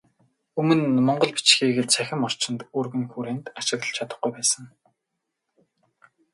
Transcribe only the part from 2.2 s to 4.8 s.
орчинд өргөн хүрээнд ашиглаж чадахгүй байсан.